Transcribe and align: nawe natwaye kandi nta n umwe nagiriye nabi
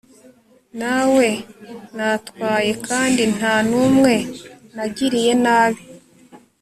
nawe 0.79 1.27
natwaye 1.97 2.71
kandi 2.87 3.23
nta 3.35 3.55
n 3.69 3.71
umwe 3.85 4.13
nagiriye 4.75 5.33
nabi 5.45 5.81